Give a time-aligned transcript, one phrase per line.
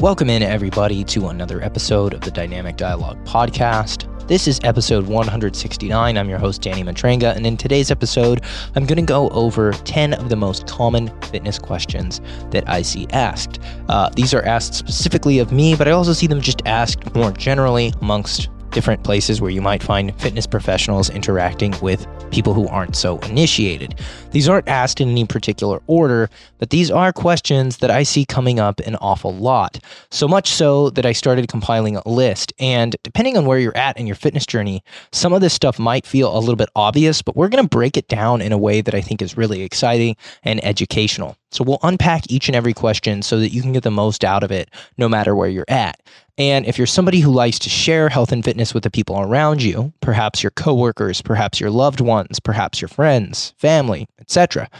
[0.00, 4.06] Welcome in, everybody, to another episode of the Dynamic Dialogue Podcast.
[4.26, 6.16] This is episode 169.
[6.16, 8.40] I'm your host, Danny Matranga, and in today's episode,
[8.74, 13.08] I'm going to go over 10 of the most common fitness questions that I see
[13.10, 13.58] asked.
[13.90, 17.30] Uh, these are asked specifically of me, but I also see them just asked more
[17.32, 22.96] generally amongst different places where you might find fitness professionals interacting with people who aren't
[22.96, 23.98] so initiated.
[24.30, 28.60] These aren't asked in any particular order, but these are questions that I see coming
[28.60, 29.78] up an awful lot.
[30.10, 32.52] So much so that I started compiling a list.
[32.58, 36.06] And depending on where you're at in your fitness journey, some of this stuff might
[36.06, 38.80] feel a little bit obvious, but we're going to break it down in a way
[38.80, 41.36] that I think is really exciting and educational.
[41.50, 44.42] So we'll unpack each and every question so that you can get the most out
[44.42, 46.00] of it no matter where you're at.
[46.38, 49.62] And if you're somebody who likes to share health and fitness with the people around
[49.62, 54.70] you, perhaps your coworkers, perhaps your loved ones, perhaps your friends, family, etc.,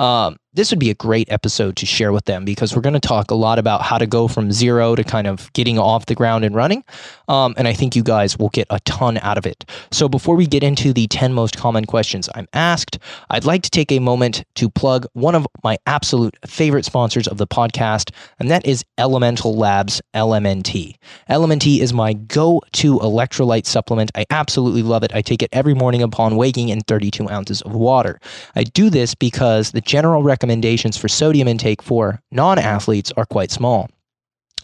[0.00, 3.00] um, this would be a great episode to share with them because we're going to
[3.00, 6.14] talk a lot about how to go from zero to kind of getting off the
[6.14, 6.82] ground and running.
[7.28, 9.64] Um, and I think you guys will get a ton out of it.
[9.92, 12.98] So before we get into the 10 most common questions I'm asked,
[13.30, 17.38] I'd like to take a moment to plug one of my absolute favorite sponsors of
[17.38, 20.96] the podcast, and that is Elemental Labs LMNT.
[21.28, 24.10] LMNT is my go to electrolyte supplement.
[24.16, 25.14] I absolutely love it.
[25.14, 28.18] I take it every morning upon waking in 32 ounces of water.
[28.56, 33.50] I do this because the general recommendations for sodium intake for non athletes are quite
[33.50, 33.88] small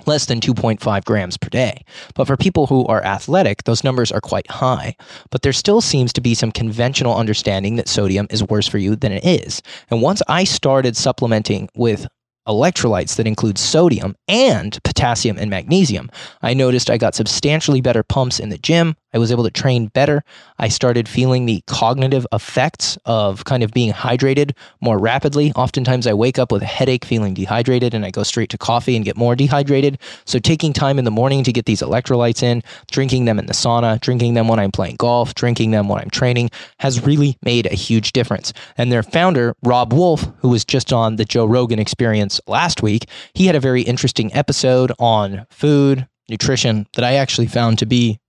[0.06, 1.82] less than 2.5 grams per day.
[2.14, 4.94] But for people who are athletic, those numbers are quite high.
[5.30, 8.94] But there still seems to be some conventional understanding that sodium is worse for you
[8.94, 9.62] than it is.
[9.90, 12.06] And once I started supplementing with
[12.46, 16.10] electrolytes that include sodium and potassium and magnesium,
[16.42, 18.96] I noticed I got substantially better pumps in the gym.
[19.16, 20.22] I was able to train better.
[20.58, 25.52] I started feeling the cognitive effects of kind of being hydrated more rapidly.
[25.56, 28.94] Oftentimes, I wake up with a headache, feeling dehydrated, and I go straight to coffee
[28.94, 29.98] and get more dehydrated.
[30.26, 33.54] So, taking time in the morning to get these electrolytes in, drinking them in the
[33.54, 36.50] sauna, drinking them when I'm playing golf, drinking them when I'm training
[36.80, 38.52] has really made a huge difference.
[38.76, 43.08] And their founder, Robb Wolf, who was just on the Joe Rogan experience last week,
[43.32, 48.20] he had a very interesting episode on food, nutrition that I actually found to be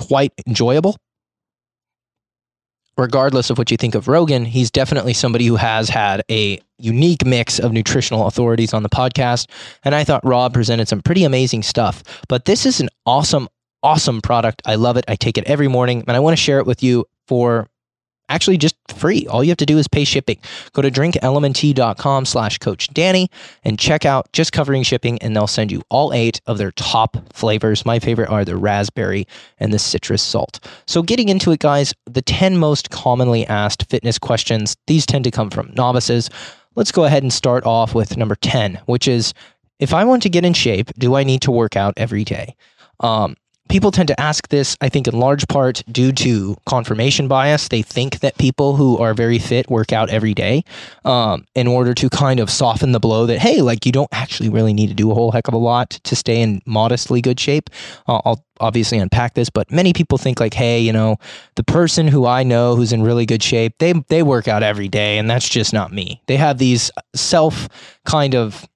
[0.00, 0.96] quite enjoyable.
[2.96, 7.24] Regardless of what you think of Rogan, he's definitely somebody who has had a unique
[7.24, 9.48] mix of nutritional authorities on the podcast.
[9.84, 12.02] And I thought Rob presented some pretty amazing stuff.
[12.28, 13.48] But this is an awesome,
[13.82, 14.60] awesome product.
[14.66, 15.04] I love it.
[15.08, 17.68] I take it every morning and I want to share it with you for
[18.30, 19.26] actually just free.
[19.26, 20.38] All you have to do is pay shipping.
[20.72, 23.28] Go to drinklmnt.com slash coach Danny
[23.64, 27.16] and check out just covering shipping and they'll send you all eight of their top
[27.32, 27.84] flavors.
[27.84, 29.26] My favorite are the raspberry
[29.58, 30.60] and the citrus salt.
[30.86, 35.30] So getting into it, guys, the 10 most commonly asked fitness questions, these tend to
[35.30, 36.30] come from novices.
[36.76, 39.34] Let's go ahead and start off with number 10, which is
[39.78, 42.54] if I want to get in shape, do I need to work out every day?
[43.00, 43.36] Um,
[43.70, 47.68] people tend to ask this, I think, in large part due to confirmation bias.
[47.68, 50.64] They think that people who are very fit work out every day
[51.04, 54.48] um, in order to kind of soften the blow that, hey, like you don't actually
[54.48, 57.38] really need to do a whole heck of a lot to stay in modestly good
[57.38, 57.70] shape.
[58.08, 61.16] Uh, I'll obviously unpack this, but many people think like, hey, you know,
[61.54, 64.88] the person who I know who's in really good shape, they they work out every
[64.88, 66.20] day, and that's just not me.
[66.26, 67.68] They have these self
[68.04, 68.68] kind of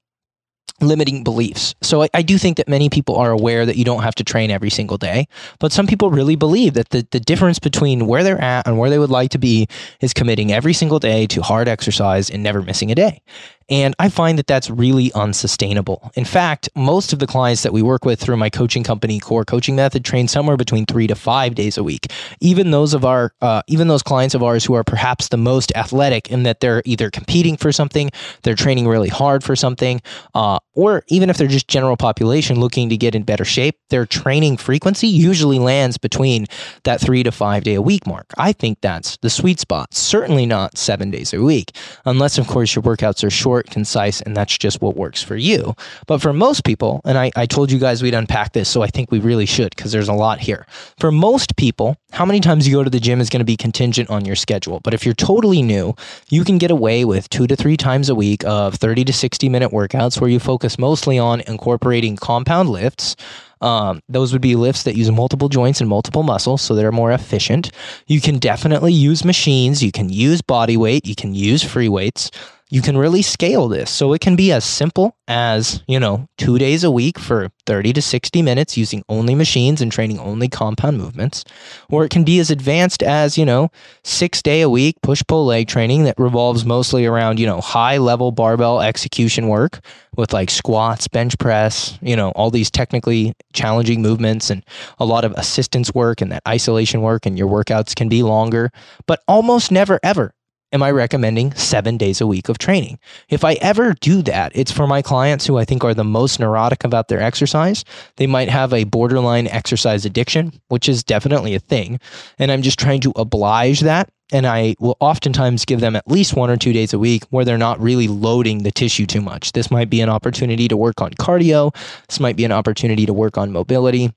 [0.81, 1.75] limiting beliefs.
[1.83, 4.25] So I, I, do think that many people are aware that you don't have to
[4.25, 5.29] train every single day,
[5.61, 8.91] but some people really believe that the, the difference between where they're at and where
[8.91, 9.69] they would like to be
[10.01, 13.23] is committing every single day to hard exercise and never missing a day.
[13.69, 16.11] And I find that that's really unsustainable.
[16.15, 19.45] In fact, most of the clients that we work with through my coaching company, Core
[19.45, 22.13] Coaching Method, train somewhere between three to five days a week.
[22.41, 25.73] Even those of our, uh, even those clients of ours who are perhaps the most
[25.75, 28.11] athletic in that they're either competing for something,
[28.43, 30.01] they're training really hard for something,
[30.35, 34.05] uh, or even if they're just general population looking to get in better shape, their
[34.05, 36.47] training frequency usually lands between
[36.83, 38.27] that three to five day a week mark.
[38.37, 39.95] I think that's the sweet spot.
[39.95, 44.21] Certainly not seven days a week, unless of course your workouts are short short, concise,
[44.21, 45.75] and that's just what works for you.
[46.09, 48.89] But for most people, and I, I told you guys we'd unpack this, so I
[48.89, 50.67] think we really should because there's a lot here.
[50.99, 53.57] For most people, how many times you go to the gym is going to be
[53.57, 54.81] contingent on your schedule.
[54.81, 55.95] But if you're totally new,
[56.31, 59.49] you can get away with two to three times a week of 30 to 60
[59.49, 63.15] minute workouts where you focus mostly on incorporating compound lifts.
[63.61, 67.13] Um, those would be lifts that use multiple joints and multiple muscles, so they're more
[67.13, 67.71] efficient.
[68.07, 69.83] You can definitely use machines.
[69.83, 71.07] You can use body weight.
[71.07, 72.31] You can use free weights.
[72.71, 73.91] You can really scale this.
[73.91, 77.93] So it can be as simple as, you know, two days a week for 30
[77.93, 81.45] to 60 minutes using only machines and training only compound movements.
[81.91, 83.71] Or it can be as advanced as, you know,
[84.03, 87.99] six day a week push pull leg training that revolves mostly around, you know, high
[87.99, 89.81] level barbell execution work
[90.17, 94.65] with like squats, bench press, you know, all these technically challenging movements and
[94.99, 97.27] a lot of assistance work and that isolation work.
[97.27, 98.71] And your workouts can be longer,
[99.07, 100.35] but almost never ever
[100.73, 102.99] am I recommending seven days a week of training.
[103.29, 106.41] If I ever do that, it's for my clients who I think are the most
[106.41, 107.85] neurotic about their exercise.
[108.17, 112.01] They might have a borderline exercise addiction, which is definitely a thing.
[112.39, 114.11] And I'm just trying to oblige that.
[114.33, 117.45] And I will oftentimes give them at least one or two days a week where
[117.45, 119.53] they're not really loading the tissue too much.
[119.53, 121.75] This might be an opportunity to work on cardio.
[122.09, 124.11] This might be an opportunity to work on mobility.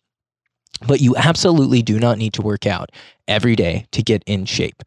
[0.87, 2.91] But you absolutely do not need to work out
[3.27, 4.81] every day to get in shape.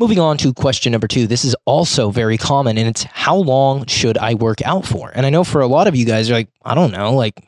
[0.00, 1.26] Moving on to question number two.
[1.26, 5.10] This is also very common, and it's how long should I work out for?
[5.12, 7.44] And I know for a lot of you guys you're like, I don't know, like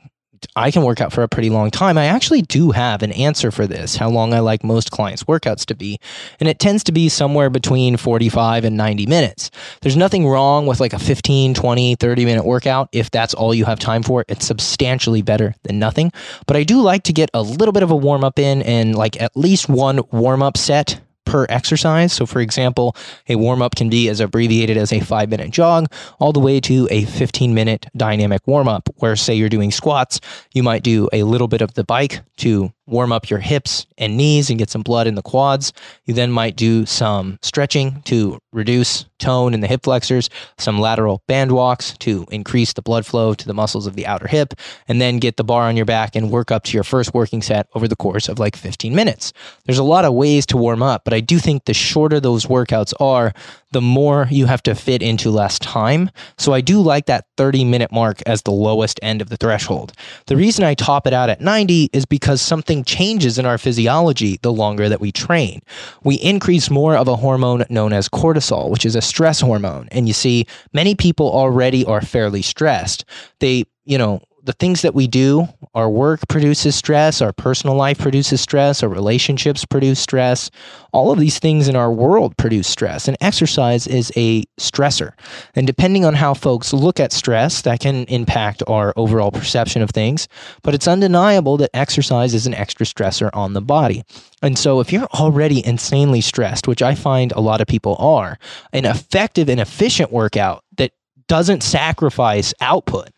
[0.56, 1.97] I can work out for a pretty long time.
[1.97, 5.64] I actually do have an answer for this, how long I like most clients' workouts
[5.67, 6.00] to be.
[6.41, 9.53] And it tends to be somewhere between 45 and 90 minutes.
[9.82, 12.88] There's nothing wrong with like a 15, 20, 30 minute workout.
[12.91, 16.11] If that's all you have time for, it's substantially better than nothing.
[16.49, 18.96] But I do like to get a little bit of a warm up in and
[18.96, 21.00] like at least one warm up set
[21.31, 22.12] per exercise.
[22.12, 22.97] So, for example,
[23.29, 25.87] a warm up can be as abbreviated as a five minute jog,
[26.19, 30.21] all the way to a 15 minute dynamic warm up, where, say, you're doing squats,
[30.53, 34.16] you might do a little bit of the bike to warm up your hips and
[34.16, 35.72] knees and get some blood in the quads.
[36.04, 40.28] You then might do some stretching to reduce tone in the hip flexors,
[40.58, 44.26] some lateral band walks to increase the blood flow to the muscles of the outer
[44.26, 44.54] hip,
[44.88, 47.42] and then get the bar on your back and work up to your first working
[47.42, 49.32] set over the course of like 15 minutes.
[49.66, 52.46] There's a lot of ways to warm up, but I do think the shorter those
[52.46, 53.32] workouts are,
[53.72, 56.11] the more you have to fit into less time.
[56.38, 59.93] So I do like that 30 minute mark as the lowest end of the threshold.
[60.26, 64.38] The reason I top it out at 90 is because something changes in our physiology
[64.43, 65.61] the longer that we train.
[66.02, 69.88] We increase more of a hormone known as cortisol, which is a stress hormone.
[69.90, 73.05] And you see, many people already are fairly stressed.
[73.38, 78.00] They, you know, the things that we do, our work produces stress, our personal life
[78.00, 80.50] produces stress, our relationships produce stress.
[80.93, 85.12] All of these things in our world produce stress, and exercise is a stressor.
[85.55, 89.91] And depending on how folks look at stress, that can impact our overall perception of
[89.91, 90.26] things.
[90.62, 94.03] But it's undeniable that exercise is an extra stressor on the body.
[94.43, 98.37] And so, if you're already insanely stressed, which I find a lot of people are,
[98.73, 100.91] an effective and efficient workout that
[101.29, 103.11] doesn't sacrifice output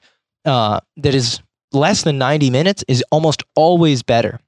[0.45, 1.41] uh, that is
[1.73, 4.41] less than 90 minutes is almost always better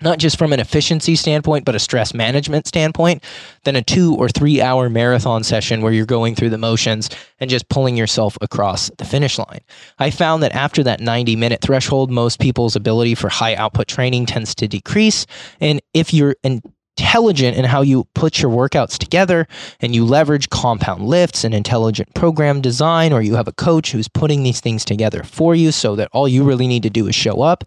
[0.00, 3.22] not just from an efficiency standpoint, but a stress management standpoint,
[3.64, 7.08] than a two or three hour marathon session where you're going through the motions
[7.38, 9.60] and just pulling yourself across the finish line.
[9.98, 14.26] I found that after that 90 minute threshold, most people's ability for high output training
[14.26, 15.26] tends to decrease.
[15.60, 16.62] And if you're in
[16.96, 19.46] intelligent in how you put your workouts together
[19.80, 24.08] and you leverage compound lifts and intelligent program design, or you have a coach who's
[24.08, 27.14] putting these things together for you so that all you really need to do is
[27.14, 27.64] show up.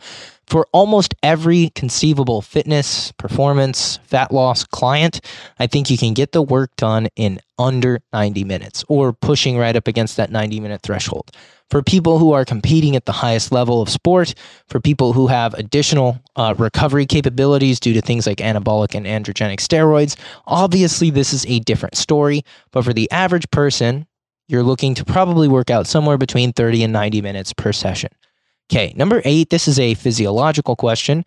[0.47, 5.19] For almost every conceivable fitness, performance, fat loss client,
[5.59, 9.75] I think you can get the work done in under 90 minutes or pushing right
[9.75, 11.31] up against that 90 minute threshold
[11.69, 14.33] for people who are competing at the highest level of sport,
[14.67, 19.57] for people who have additional uh, recovery capabilities due to things like anabolic and androgenic
[19.57, 20.15] steroids.
[20.45, 22.41] Obviously, this is a different story,
[22.71, 24.07] but for the average person,
[24.47, 28.09] you're looking to probably work out somewhere between 30 and 90 minutes per session.
[28.71, 31.23] Okay, number eight, this is a physiological question.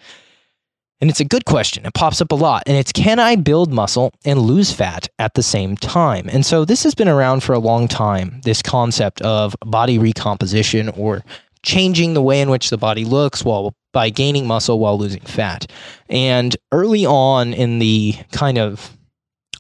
[1.01, 1.87] And it's a good question.
[1.87, 2.65] It pops up a lot.
[2.67, 6.29] And it's can I build muscle and lose fat at the same time?
[6.31, 10.91] And so this has been around for a long time this concept of body recomposition
[10.91, 11.25] or
[11.63, 15.71] changing the way in which the body looks while by gaining muscle while losing fat.
[16.09, 18.97] And early on in the kind of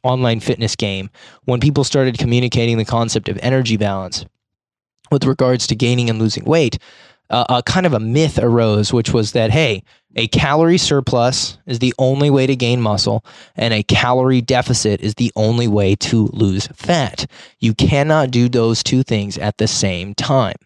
[0.02, 1.10] online fitness game,
[1.44, 4.24] when people started communicating the concept of energy balance
[5.10, 6.78] with regards to gaining and losing weight,
[7.30, 9.82] uh, a kind of a myth arose, which was that, hey,
[10.16, 15.14] a calorie surplus is the only way to gain muscle, and a calorie deficit is
[15.14, 17.30] the only way to lose fat.
[17.60, 20.56] You cannot do those two things at the same time.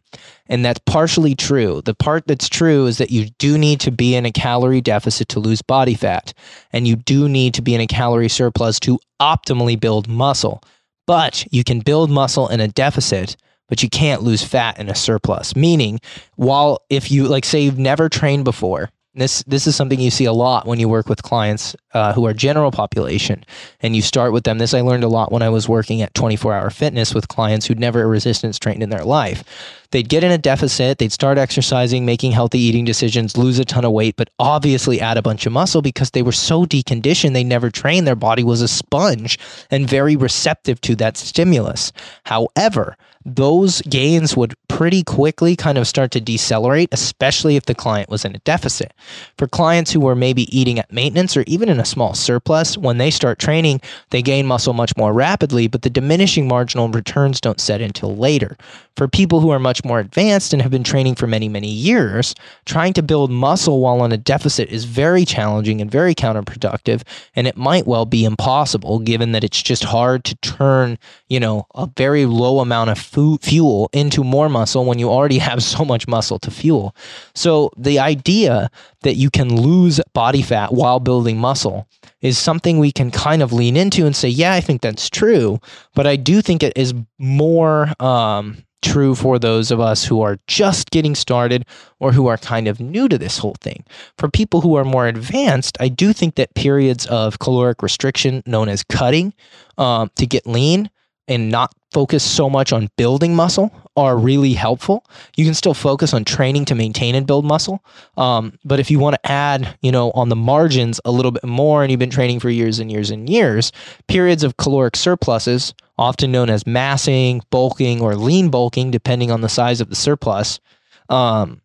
[0.46, 1.82] And that's partially true.
[1.84, 5.28] The part that's true is that you do need to be in a calorie deficit
[5.30, 6.32] to lose body fat,
[6.72, 10.62] and you do need to be in a calorie surplus to optimally build muscle.
[11.06, 13.36] But you can build muscle in a deficit
[13.68, 15.56] but you can't lose fat in a surplus.
[15.56, 16.00] Meaning,
[16.36, 20.24] while if you like say you've never trained before This this is something you see
[20.24, 23.44] a lot when you work with clients uh, who are general population,
[23.80, 24.58] and you start with them.
[24.58, 27.66] This I learned a lot when I was working at 24 Hour Fitness with clients
[27.66, 29.44] who'd never resistance trained in their life.
[29.92, 33.84] They'd get in a deficit, they'd start exercising, making healthy eating decisions, lose a ton
[33.84, 37.34] of weight, but obviously add a bunch of muscle because they were so deconditioned.
[37.34, 38.08] They never trained.
[38.08, 39.38] Their body was a sponge
[39.70, 41.92] and very receptive to that stimulus.
[42.24, 48.10] However, those gains would pretty quickly kind of start to decelerate, especially if the client
[48.10, 48.92] was in a deficit.
[49.38, 52.98] For clients who were maybe eating at maintenance or even in a small surplus, when
[52.98, 57.60] they start training, they gain muscle much more rapidly, but the diminishing marginal returns don't
[57.60, 58.56] set until later.
[58.96, 62.32] For people who are much more advanced and have been training for many, many years,
[62.64, 67.02] trying to build muscle while on a deficit is very challenging and very counterproductive,
[67.34, 70.96] and it might well be impossible given that it's just hard to turn,
[71.28, 75.38] you know, a very low amount of fu- fuel into more muscle when you already
[75.50, 76.94] have so much muscle to fuel.
[77.34, 78.70] So the idea
[79.02, 81.88] that you can lose body fat while building muscle
[82.20, 85.58] is something we can kind of lean into and say, yeah, I think that's true,
[85.94, 90.38] but I do think it is more um, true for those of us who are
[90.46, 91.64] just getting started
[91.98, 93.82] or who are kind of new to this whole thing.
[94.18, 98.68] For people who are more advanced, I do think that periods of caloric restriction, known
[98.68, 99.32] as cutting,
[99.78, 100.90] um, to get lean
[101.26, 105.04] and not focus so much on building muscle are really helpful.
[105.36, 107.82] You can still focus on training to maintain and build muscle.
[108.16, 111.44] Um, but if you want to add, you know, on the margins a little bit
[111.44, 113.72] more and you've been training for years and years and years,
[114.08, 119.48] periods of caloric surpluses, often known as massing, bulking, or lean bulking, depending on the
[119.48, 120.60] size of the surplus,
[121.08, 121.60] um,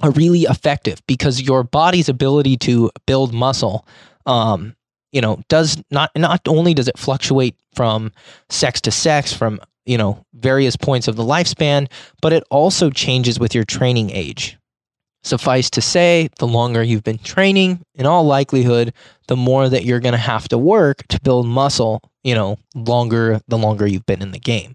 [0.00, 3.86] are really effective because your body's ability to build muscle
[4.26, 4.76] um,
[5.12, 8.12] you know does not not only does it fluctuate from
[8.48, 13.38] sex to sex from you know various points of the lifespan but it also changes
[13.38, 14.56] with your training age.
[15.24, 18.92] Suffice to say the longer you've been training in all likelihood
[19.26, 23.40] the more that you're going to have to work to build muscle you know longer
[23.48, 24.74] the longer you've been in the game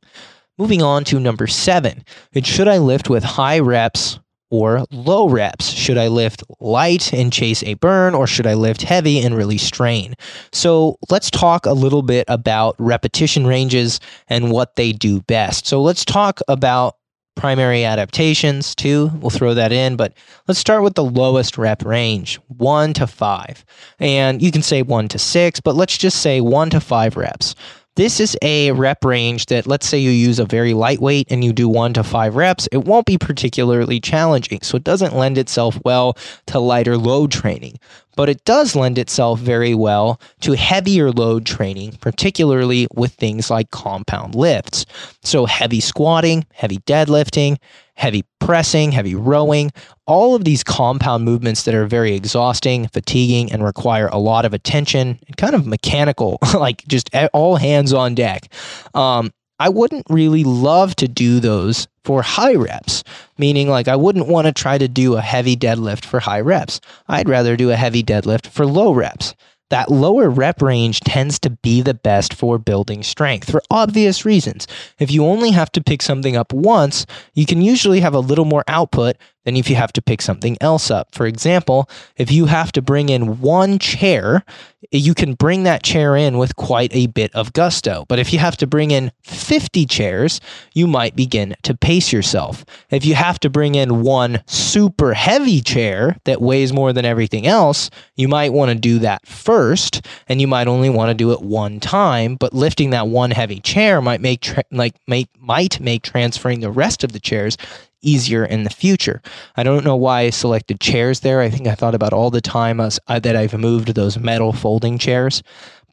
[0.58, 4.20] moving on to number 7 it should i lift with high reps
[4.54, 5.72] or low reps?
[5.72, 9.58] Should I lift light and chase a burn, or should I lift heavy and really
[9.58, 10.14] strain?
[10.52, 15.66] So let's talk a little bit about repetition ranges and what they do best.
[15.66, 16.98] So let's talk about
[17.36, 19.12] primary adaptations too.
[19.16, 20.14] We'll throw that in, but
[20.48, 23.66] let's start with the lowest rep range, one to five.
[24.00, 27.56] And you can say one to six, but let's just say one to five reps.
[27.96, 31.54] This is a rep range that, let's say you use a very lightweight and you
[31.54, 34.62] do one to five reps, it won't be particularly challenging.
[34.64, 37.78] So it doesn't lend itself well to lighter load training
[38.16, 43.72] but it does lend itself very well to heavier load training, particularly with things like
[43.72, 44.86] compound lifts.
[45.24, 47.58] So, heavy squatting, heavy deadlifting,
[47.96, 49.72] heavy pressing, heavy rowing,
[50.08, 54.54] all of these compound movements that are very exhausting, fatiguing, and require a lot of
[54.54, 58.52] attention and kind of mechanical, like just all hands on deck.
[58.94, 63.04] Um, I wouldn't really love to do those for high reps,
[63.38, 66.82] meaning like I wouldn't want to try to do a heavy deadlift for high reps.
[67.08, 69.36] I'd rather do a heavy deadlift for low reps
[69.74, 74.68] that lower rep range tends to be the best for building strength for obvious reasons.
[75.00, 78.46] If you only have to pick something up once, you can usually have a little
[78.46, 81.14] more output than if you have to pick something else up.
[81.14, 84.44] For example, if you have to bring in one chair,
[84.92, 88.06] you can bring that chair in with quite a bit of gusto.
[88.08, 90.40] But if you have to bring in 50 chairs,
[90.74, 92.66] you might begin to pace yourself.
[92.90, 97.48] If you have to bring in one super heavy chair that weighs more than everything
[97.48, 101.32] else, you might want to do that first and you might only want to do
[101.32, 105.80] it one time, but lifting that one heavy chair might make tra- like make might
[105.80, 107.58] make transferring the rest of the chairs
[108.04, 109.22] easier in the future.
[109.56, 111.42] I don't know why I selected chairs there.
[111.42, 114.54] I think I thought about all the time as, uh, that I've moved those metal
[114.54, 115.42] folding chairs.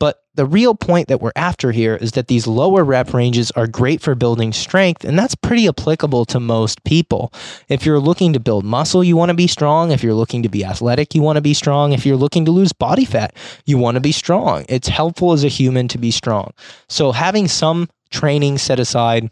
[0.00, 3.66] But the real point that we're after here is that these lower rep ranges are
[3.66, 7.30] great for building strength, and that's pretty applicable to most people.
[7.68, 9.90] If you're looking to build muscle, you want to be strong.
[9.92, 11.92] If you're looking to be athletic, you want to be strong.
[11.92, 13.36] If you're looking to lose body fat,
[13.66, 14.64] you want to be strong.
[14.70, 16.54] It's helpful as a human to be strong.
[16.88, 19.30] So having some training set aside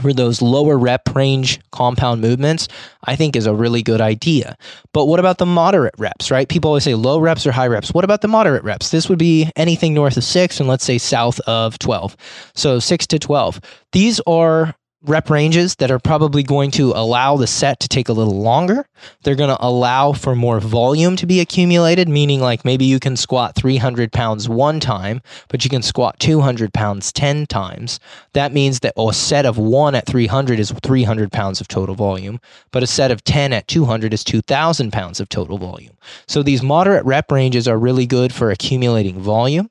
[0.00, 2.68] for those lower rep range compound movements,
[3.04, 4.56] I think is a really good idea.
[4.92, 6.48] But what about the moderate reps, right?
[6.48, 7.92] People always say low reps or high reps.
[7.92, 8.90] What about the moderate reps?
[8.90, 12.16] This would be anything north of six and let's say south of 12.
[12.54, 13.60] So six to 12.
[13.92, 14.74] These are
[15.04, 18.86] rep ranges that are probably going to allow the set to take a little longer.
[19.22, 23.16] They're going to allow for more volume to be accumulated, meaning like maybe you can
[23.16, 27.98] squat 300 pounds one time, but you can squat 200 pounds 10 times.
[28.32, 32.40] That means that a set of one at 300 is 300 pounds of total volume,
[32.70, 35.96] but a set of 10 at 200 is 2,000 pounds of total volume.
[36.28, 39.70] So these moderate rep ranges are really good for accumulating volume.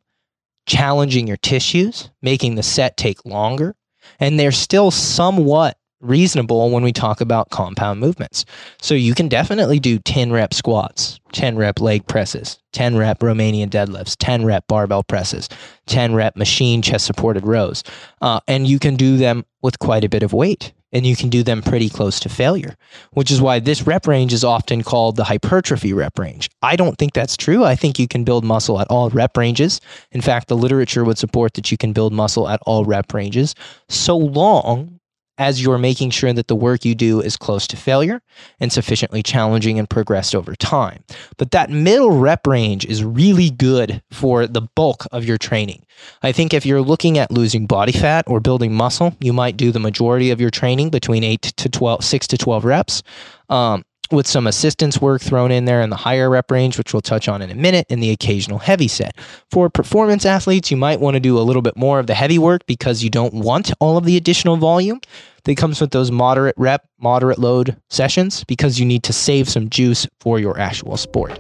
[0.67, 3.75] Challenging your tissues, making the set take longer,
[4.19, 8.43] and they're still somewhat reasonable when we talk about compound movements.
[8.81, 13.69] So you can definitely do 10 rep squats, 10 rep leg presses, 10 rep Romanian
[13.69, 15.47] deadlifts, 10 rep barbell presses,
[15.85, 17.83] 10 rep machine chest supported rows.
[18.21, 21.29] Uh, and you can do them with quite a bit of weight and you can
[21.29, 22.75] do them pretty close to failure,
[23.11, 26.49] which is why this rep range is often called the hypertrophy rep range.
[26.61, 27.63] I don't think that's true.
[27.63, 29.81] I think you can build muscle at all rep ranges.
[30.11, 33.55] In fact, the literature would support that you can build muscle at all rep ranges
[33.89, 35.00] so long
[35.41, 38.21] as you're making sure that the work you do is close to failure
[38.59, 41.03] and sufficiently challenging and progressed over time.
[41.37, 45.83] But that middle rep range is really good for the bulk of your training.
[46.21, 49.71] I think if you're looking at losing body fat or building muscle, you might do
[49.71, 53.01] the majority of your training between 8 to 12, 6 to 12 reps.
[53.49, 57.01] Um, with some assistance work thrown in there in the higher rep range, which we'll
[57.01, 59.17] touch on in a minute, and the occasional heavy set.
[59.49, 62.39] For performance athletes, you might want to do a little bit more of the heavy
[62.39, 65.01] work because you don't want all of the additional volume
[65.43, 69.69] that comes with those moderate rep, moderate load sessions because you need to save some
[69.69, 71.39] juice for your actual sport.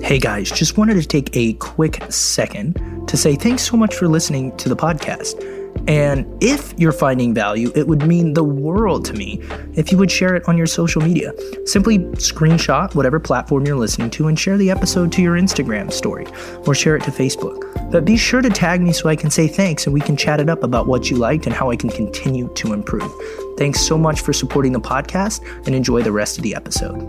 [0.00, 4.08] Hey guys, just wanted to take a quick second to say thanks so much for
[4.08, 5.61] listening to the podcast.
[5.88, 9.40] And if you're finding value, it would mean the world to me
[9.74, 11.32] if you would share it on your social media.
[11.64, 16.26] Simply screenshot whatever platform you're listening to and share the episode to your Instagram story
[16.66, 17.90] or share it to Facebook.
[17.90, 20.40] But be sure to tag me so I can say thanks and we can chat
[20.40, 23.12] it up about what you liked and how I can continue to improve.
[23.58, 27.00] Thanks so much for supporting the podcast and enjoy the rest of the episode.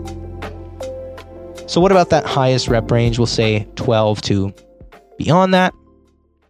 [1.66, 3.18] So, what about that highest rep range?
[3.18, 4.54] We'll say 12 to
[5.16, 5.72] beyond that.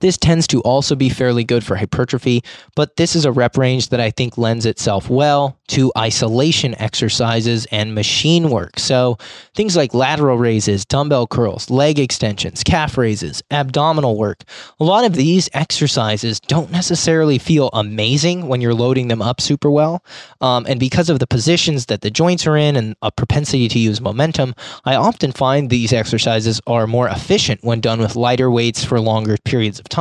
[0.00, 2.42] This tends to also be fairly good for hypertrophy,
[2.76, 7.66] but this is a rep range that I think lends itself well to isolation exercises
[7.72, 8.78] and machine work.
[8.78, 9.16] So
[9.54, 14.44] things like lateral raises, dumbbell curls, leg extensions, calf raises, abdominal work.
[14.78, 19.70] A lot of these exercises don't necessarily feel amazing when you're loading them up super
[19.70, 20.04] well.
[20.40, 23.78] Um, and because of the positions that the joints are in and a propensity to
[23.78, 28.84] use momentum, I often find these exercises are more efficient when done with lighter weights
[28.84, 29.93] for longer periods of time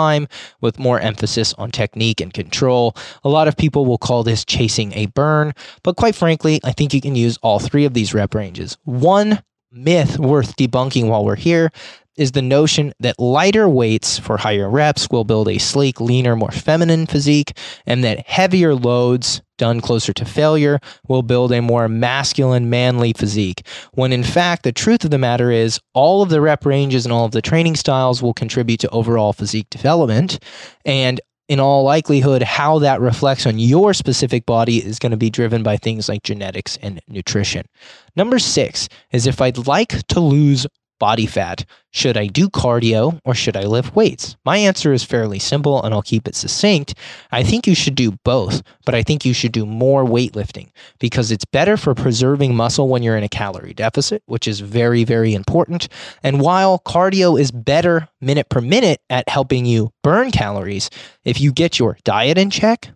[0.61, 2.95] with more emphasis on technique and control.
[3.23, 6.93] A lot of people will call this chasing a burn, but quite frankly, I think
[6.93, 8.77] you can use all three of these rep ranges.
[8.83, 11.71] One myth worth debunking while we're here
[12.15, 16.51] is the notion that lighter weights for higher reps will build a sleek, leaner, more
[16.51, 22.69] feminine physique, and that heavier loads done closer to failure will build a more masculine,
[22.69, 23.65] manly physique.
[23.93, 27.13] When in fact, the truth of the matter is, all of the rep ranges and
[27.13, 30.39] all of the training styles will contribute to overall physique development.
[30.85, 35.29] And in all likelihood, how that reflects on your specific body is going to be
[35.29, 37.65] driven by things like genetics and nutrition.
[38.15, 40.65] Number six is if I'd like to lose
[41.03, 41.65] body fat.
[41.91, 44.37] Should I do cardio or should I lift weights?
[44.45, 46.95] My answer is fairly simple and I'll keep it succinct.
[47.29, 51.29] I think you should do both, but I think you should do more weightlifting because
[51.29, 55.33] it's better for preserving muscle when you're in a calorie deficit, which is very, very
[55.33, 55.89] important.
[56.23, 60.89] And while cardio is better minute per minute at helping you burn calories,
[61.25, 62.91] if you get your diet in check,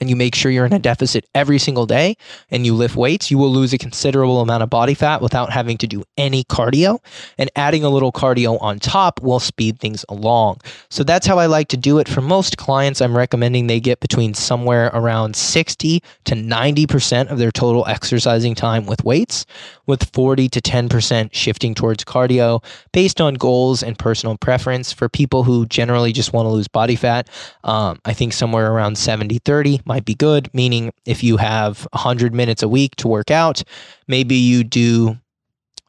[0.00, 2.16] and you make sure you're in a deficit every single day
[2.50, 5.78] and you lift weights, you will lose a considerable amount of body fat without having
[5.78, 6.98] to do any cardio.
[7.38, 10.60] And adding a little cardio on top will speed things along.
[10.88, 12.08] So that's how I like to do it.
[12.08, 17.50] For most clients, I'm recommending they get between somewhere around 60 to 90% of their
[17.50, 19.46] total exercising time with weights,
[19.86, 24.92] with 40 to 10% shifting towards cardio based on goals and personal preference.
[24.92, 27.28] For people who generally just want to lose body fat,
[27.64, 32.34] um, I think somewhere around 70 30 might be good, meaning if you have 100
[32.34, 33.62] minutes a week to work out,
[34.08, 35.18] maybe you do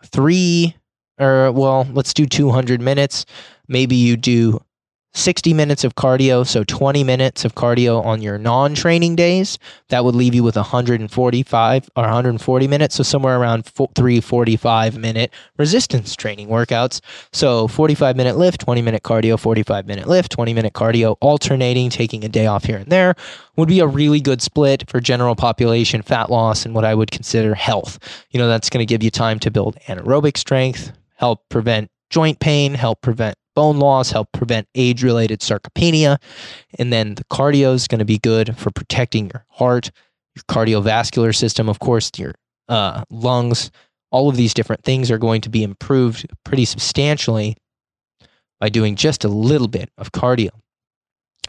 [0.06, 0.76] three
[1.20, 3.26] or well, let's do 200 minutes.
[3.68, 4.62] Maybe you do
[5.14, 9.58] 60 minutes of cardio, so 20 minutes of cardio on your non training days.
[9.90, 16.16] That would leave you with 145 or 140 minutes, so somewhere around 345 minute resistance
[16.16, 17.02] training workouts.
[17.34, 22.24] So 45 minute lift, 20 minute cardio, 45 minute lift, 20 minute cardio, alternating, taking
[22.24, 23.16] a day off here and there
[23.56, 27.12] would be a really good split for general population fat loss and what I would
[27.12, 28.00] consider health.
[28.32, 32.40] You know, that's going to give you time to build anaerobic strength, help prevent joint
[32.40, 36.22] pain, help prevent bone loss, help prevent age related sarcopenia.
[36.78, 39.90] And then the cardio is going to be good for protecting your heart,
[40.36, 42.36] your cardiovascular system, of course, your
[42.70, 43.72] uh, lungs.
[44.12, 47.58] All of these different things are going to be improved pretty substantially
[48.60, 50.50] by doing just a little bit of cardio.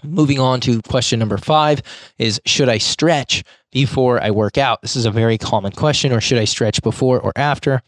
[0.03, 1.83] Moving on to question number five
[2.17, 4.81] is Should I stretch before I work out?
[4.81, 7.83] This is a very common question, or should I stretch before or after?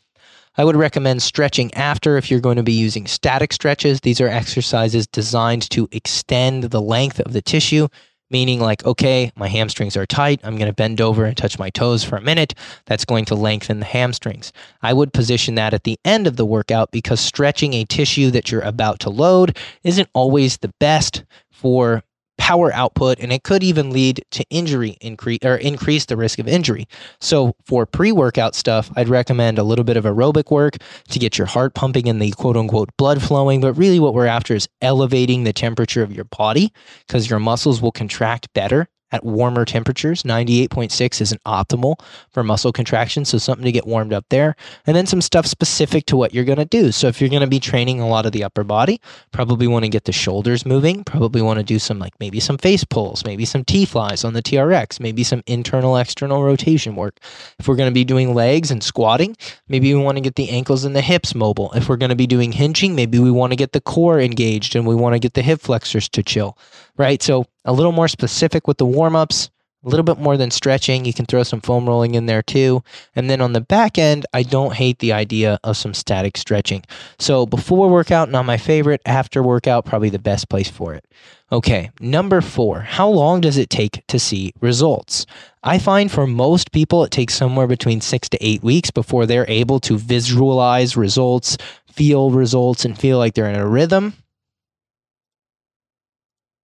[0.60, 4.02] I would recommend stretching after if you're going to be using static stretches.
[4.02, 7.88] These are exercises designed to extend the length of the tissue,
[8.28, 10.38] meaning, like, okay, my hamstrings are tight.
[10.44, 12.52] I'm going to bend over and touch my toes for a minute.
[12.84, 14.52] That's going to lengthen the hamstrings.
[14.82, 18.52] I would position that at the end of the workout because stretching a tissue that
[18.52, 22.02] you're about to load isn't always the best for
[22.50, 26.48] power output and it could even lead to injury increase or increase the risk of
[26.48, 26.84] injury.
[27.20, 30.78] So for pre-workout stuff, I'd recommend a little bit of aerobic work
[31.10, 34.26] to get your heart pumping and the quote unquote blood flowing, but really what we're
[34.26, 36.72] after is elevating the temperature of your body
[37.06, 40.22] because your muscles will contract better at warmer temperatures.
[40.22, 44.56] 98.6 isn't optimal for muscle contraction, so something to get warmed up there.
[44.86, 46.92] And then some stuff specific to what you're going to do.
[46.92, 49.00] So if you're going to be training a lot of the upper body,
[49.32, 52.58] probably want to get the shoulders moving, probably want to do some like maybe some
[52.58, 57.18] face pulls, maybe some T flies on the TRX, maybe some internal external rotation work.
[57.58, 59.36] If we're going to be doing legs and squatting,
[59.68, 61.72] maybe we want to get the ankles and the hips mobile.
[61.72, 64.76] If we're going to be doing hinging, maybe we want to get the core engaged
[64.76, 66.56] and we want to get the hip flexors to chill,
[66.96, 67.22] right?
[67.22, 69.50] So a little more specific with the warm ups,
[69.84, 71.04] a little bit more than stretching.
[71.04, 72.82] You can throw some foam rolling in there too.
[73.16, 76.84] And then on the back end, I don't hate the idea of some static stretching.
[77.18, 79.00] So before workout, not my favorite.
[79.06, 81.04] After workout, probably the best place for it.
[81.52, 85.26] Okay, number four, how long does it take to see results?
[85.62, 89.48] I find for most people, it takes somewhere between six to eight weeks before they're
[89.48, 91.56] able to visualize results,
[91.90, 94.14] feel results, and feel like they're in a rhythm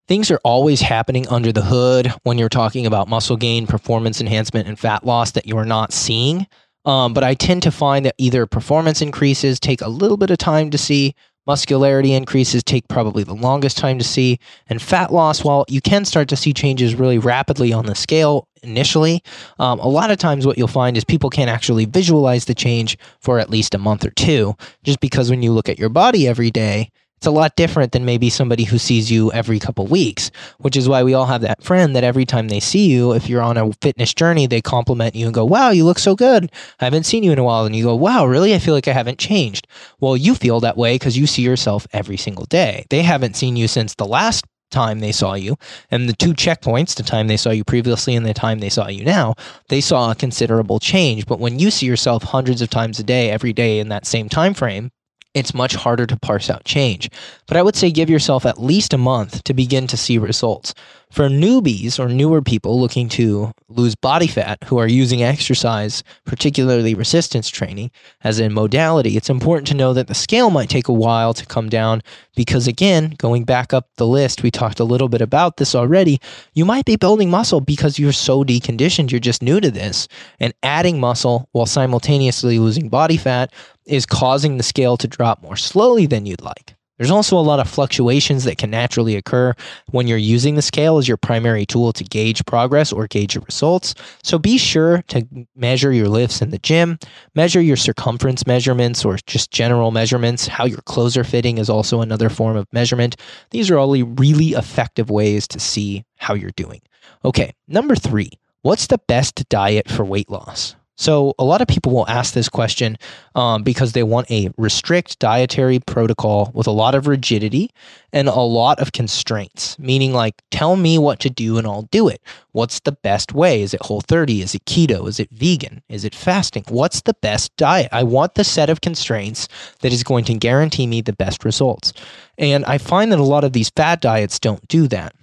[0.08, 4.68] things are always happening under the hood when you're talking about muscle gain, performance enhancement,
[4.68, 6.46] and fat loss that you're not seeing.
[6.84, 10.38] Um, but I tend to find that either performance increases take a little bit of
[10.38, 11.14] time to see,
[11.44, 14.38] muscularity increases take probably the longest time to see,
[14.68, 18.46] and fat loss, while you can start to see changes really rapidly on the scale
[18.62, 19.22] initially,
[19.58, 22.96] um, a lot of times what you'll find is people can't actually visualize the change
[23.20, 26.28] for at least a month or two, just because when you look at your body
[26.28, 30.30] every day, it's a lot different than maybe somebody who sees you every couple weeks,
[30.58, 33.28] which is why we all have that friend that every time they see you, if
[33.28, 36.52] you're on a fitness journey, they compliment you and go, Wow, you look so good.
[36.78, 37.64] I haven't seen you in a while.
[37.64, 38.54] And you go, Wow, really?
[38.54, 39.66] I feel like I haven't changed.
[39.98, 42.84] Well, you feel that way because you see yourself every single day.
[42.90, 45.56] They haven't seen you since the last time they saw you
[45.90, 48.88] and the two checkpoints the time they saw you previously and the time they saw
[48.88, 49.32] you now
[49.68, 53.30] they saw a considerable change but when you see yourself hundreds of times a day
[53.30, 54.90] every day in that same time frame
[55.36, 57.10] it's much harder to parse out change.
[57.46, 60.72] But I would say give yourself at least a month to begin to see results.
[61.10, 66.94] For newbies or newer people looking to lose body fat who are using exercise, particularly
[66.94, 67.90] resistance training,
[68.24, 71.46] as a modality, it's important to know that the scale might take a while to
[71.46, 72.02] come down
[72.34, 76.18] because, again, going back up the list, we talked a little bit about this already.
[76.54, 80.08] You might be building muscle because you're so deconditioned, you're just new to this,
[80.40, 83.52] and adding muscle while simultaneously losing body fat
[83.86, 86.76] is causing the scale to drop more slowly than you'd like.
[86.98, 89.54] There's also a lot of fluctuations that can naturally occur
[89.90, 93.44] when you're using the scale as your primary tool to gauge progress or gauge your
[93.44, 93.94] results.
[94.22, 96.98] So be sure to measure your lifts in the gym,
[97.34, 100.46] measure your circumference measurements or just general measurements.
[100.46, 103.16] How your clothes are fitting is also another form of measurement.
[103.50, 106.80] These are all really effective ways to see how you're doing.
[107.24, 108.30] Okay, number three,
[108.62, 110.76] what's the best diet for weight loss?
[110.96, 112.96] So, a lot of people will ask this question
[113.34, 117.70] um, because they want a restrict dietary protocol with a lot of rigidity
[118.14, 122.08] and a lot of constraints, meaning, like, tell me what to do and I'll do
[122.08, 122.22] it.
[122.52, 123.60] What's the best way?
[123.60, 124.40] Is it whole 30?
[124.40, 125.06] Is it keto?
[125.06, 125.82] Is it vegan?
[125.90, 126.64] Is it fasting?
[126.68, 127.90] What's the best diet?
[127.92, 129.48] I want the set of constraints
[129.82, 131.92] that is going to guarantee me the best results.
[132.38, 135.14] And I find that a lot of these fad diets don't do that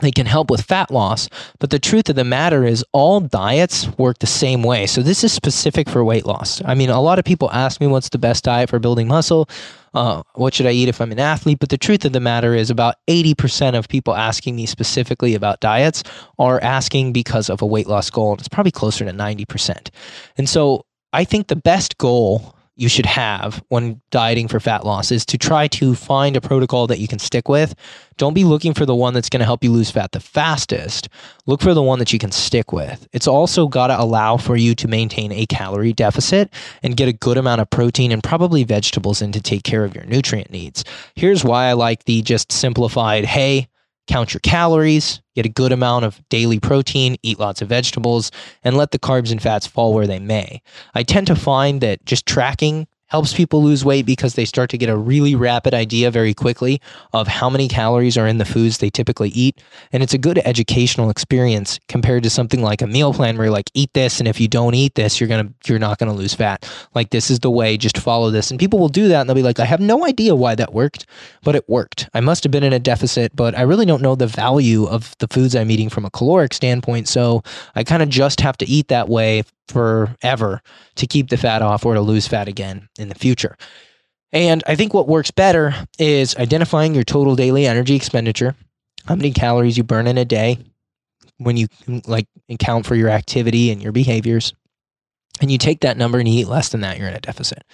[0.00, 3.88] they can help with fat loss, but the truth of the matter is all diets
[3.98, 4.86] work the same way.
[4.86, 6.62] So this is specific for weight loss.
[6.64, 9.48] I mean, a lot of people ask me what's the best diet for building muscle.
[9.92, 11.58] Uh, what should I eat if I'm an athlete?
[11.58, 15.60] But the truth of the matter is, about 80% of people asking me specifically about
[15.60, 16.04] diets
[16.38, 18.32] are asking because of a weight loss goal.
[18.32, 19.90] And it's probably closer to 90%.
[20.36, 25.12] And so I think the best goal you should have when dieting for fat loss
[25.12, 27.74] is to try to find a protocol that you can stick with.
[28.16, 31.08] Don't be looking for the one that's going to help you lose fat the fastest.
[31.44, 33.06] Look for the one that you can stick with.
[33.12, 37.12] It's also got to allow for you to maintain a calorie deficit and get a
[37.12, 40.82] good amount of protein and probably vegetables in to take care of your nutrient needs.
[41.14, 43.68] Here's why I like the just simplified hey,
[44.06, 48.30] count your calories, get a good amount of daily protein, eat lots of vegetables,
[48.64, 50.62] and let the carbs and fats fall where they may.
[50.94, 54.78] I tend to find that just tracking helps people lose weight because they start to
[54.78, 56.80] get a really rapid idea very quickly
[57.12, 59.60] of how many calories are in the foods they typically eat.
[59.92, 63.52] And it's a good educational experience compared to something like a meal plan where you're
[63.52, 64.20] like, eat this.
[64.20, 66.68] And if you don't eat this, you're going to, you're not going to lose fat.
[66.94, 68.50] Like this is the way, just follow this.
[68.50, 70.72] And people will do that and they'll be like, I have no idea why that
[70.72, 71.06] worked,
[71.42, 72.08] but it worked.
[72.14, 75.16] I must have been in a deficit, but I really don't know the value of
[75.18, 77.08] the foods I'm eating from a caloric standpoint.
[77.08, 77.42] So
[77.74, 80.60] I kind of just have to eat that way forever
[80.96, 83.56] to keep the fat off or to lose fat again in the future.
[84.32, 88.54] And I think what works better is identifying your total daily energy expenditure,
[89.06, 90.58] how many calories you burn in a day
[91.38, 91.66] when you
[92.06, 94.54] like account for your activity and your behaviors.
[95.40, 97.64] And you take that number and you eat less than that, you're in a deficit.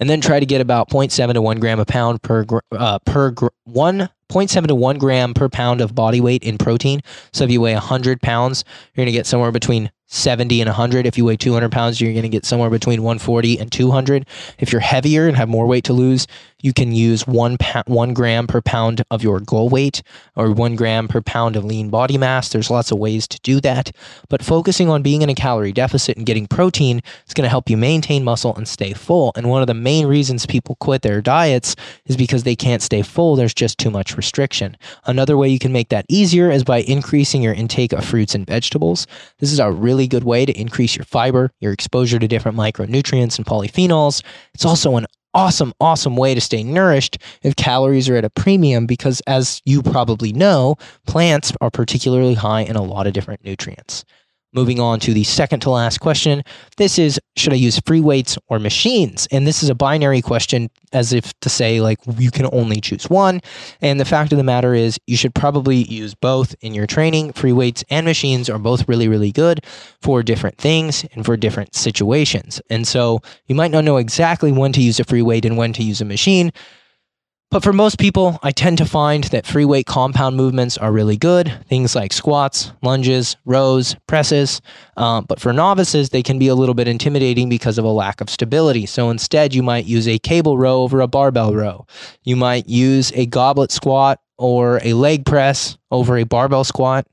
[0.00, 3.32] And then try to get about 0.7 to 1 gram a pound per uh, per
[3.32, 7.00] gr- 1.7 to 1 gram per pound of body weight in protein.
[7.32, 11.06] So if you weigh 100 pounds, you're going to get somewhere between 70 and 100.
[11.06, 14.26] If you weigh 200 pounds, you're going to get somewhere between 140 and 200.
[14.58, 16.26] If you're heavier and have more weight to lose,
[16.60, 20.02] you can use one pa- one gram per pound of your goal weight
[20.36, 22.48] or one gram per pound of lean body mass.
[22.48, 23.92] There's lots of ways to do that,
[24.28, 27.70] but focusing on being in a calorie deficit and getting protein is going to help
[27.70, 29.32] you maintain muscle and stay full.
[29.36, 33.02] And one of the main reasons people quit their diets is because they can't stay
[33.02, 33.36] full.
[33.36, 34.76] There's just too much restriction.
[35.04, 38.46] Another way you can make that easier is by increasing your intake of fruits and
[38.46, 39.06] vegetables.
[39.38, 43.38] This is a really good way to increase your fiber, your exposure to different micronutrients
[43.38, 44.22] and polyphenols.
[44.54, 48.86] It's also an awesome, awesome way to stay nourished if calories are at a premium
[48.86, 54.04] because, as you probably know, plants are particularly high in a lot of different nutrients.
[54.54, 56.42] Moving on to the second to last question.
[56.78, 59.28] This is Should I use free weights or machines?
[59.30, 63.10] And this is a binary question, as if to say, like, you can only choose
[63.10, 63.42] one.
[63.82, 67.34] And the fact of the matter is, you should probably use both in your training.
[67.34, 69.64] Free weights and machines are both really, really good
[70.00, 72.62] for different things and for different situations.
[72.70, 75.74] And so you might not know exactly when to use a free weight and when
[75.74, 76.52] to use a machine.
[77.50, 81.16] But for most people, I tend to find that free weight compound movements are really
[81.16, 81.50] good.
[81.66, 84.60] Things like squats, lunges, rows, presses.
[84.98, 88.20] Um, but for novices, they can be a little bit intimidating because of a lack
[88.20, 88.84] of stability.
[88.84, 91.86] So instead, you might use a cable row over a barbell row.
[92.22, 97.06] You might use a goblet squat or a leg press over a barbell squat.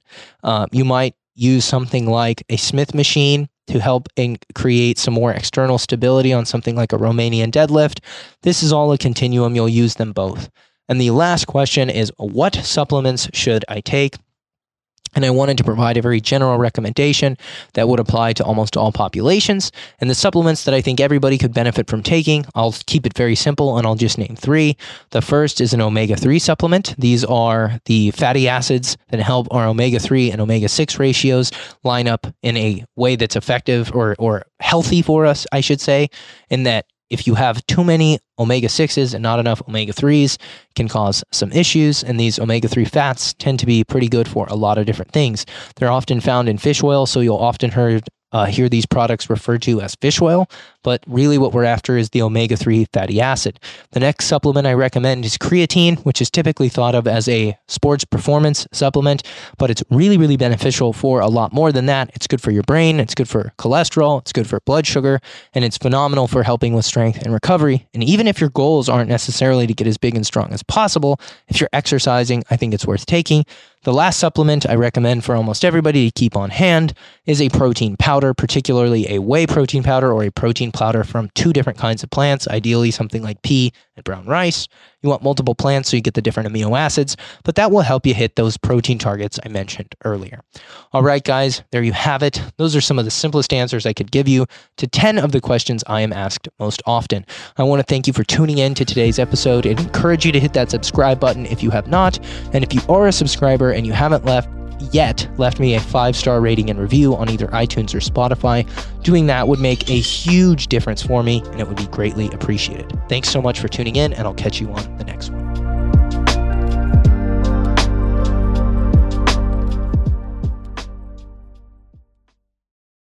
[0.44, 5.32] Uh, you might use something like a Smith machine to help and create some more
[5.32, 8.00] external stability on something like a Romanian deadlift.
[8.44, 9.56] This is all a continuum.
[9.56, 10.50] You'll use them both.
[10.88, 14.16] And the last question is what supplements should I take?
[15.16, 17.38] And I wanted to provide a very general recommendation
[17.74, 19.72] that would apply to almost all populations.
[20.00, 23.36] And the supplements that I think everybody could benefit from taking, I'll keep it very
[23.36, 24.78] simple and I'll just name three.
[25.12, 26.96] The first is an omega 3 supplement.
[26.98, 31.52] These are the fatty acids that help our omega 3 and omega 6 ratios
[31.84, 36.10] line up in a way that's effective or, or healthy for us, I should say,
[36.50, 40.38] in that if you have too many omega 6s and not enough omega 3s
[40.76, 44.48] can cause some issues and these omega 3 fats tend to be pretty good for
[44.48, 45.46] a lot of different things.
[45.76, 48.04] They're often found in fish oil so you'll often heard
[48.36, 50.50] uh, hear these products referred to as fish oil,
[50.84, 53.58] but really what we're after is the omega 3 fatty acid.
[53.92, 58.04] The next supplement I recommend is creatine, which is typically thought of as a sports
[58.04, 59.24] performance supplement,
[59.58, 62.12] but it's really, really beneficial for a lot more than that.
[62.14, 65.22] It's good for your brain, it's good for cholesterol, it's good for blood sugar,
[65.54, 67.88] and it's phenomenal for helping with strength and recovery.
[67.94, 71.22] And even if your goals aren't necessarily to get as big and strong as possible,
[71.48, 73.46] if you're exercising, I think it's worth taking.
[73.86, 76.96] The last supplement I recommend for almost everybody to keep on hand
[77.28, 81.54] is a protein powder, particularly a whey protein powder or a protein powder from two
[81.54, 84.68] different kinds of plants, ideally something like pea and brown rice.
[85.02, 88.06] You want multiple plants so you get the different amino acids, but that will help
[88.06, 90.42] you hit those protein targets I mentioned earlier.
[90.94, 92.42] All right, guys, there you have it.
[92.58, 94.46] Those are some of the simplest answers I could give you
[94.78, 97.26] to 10 of the questions I am asked most often.
[97.58, 100.40] I want to thank you for tuning in to today's episode and encourage you to
[100.40, 102.20] hit that subscribe button if you have not.
[102.54, 104.50] And if you are a subscriber and you haven't left
[104.92, 108.68] yet left me a five star rating and review on either iTunes or Spotify,
[109.04, 112.98] doing that would make a huge difference for me and it would be greatly appreciated.
[113.10, 115.45] Thanks so much for tuning in, and I'll catch you on the next one.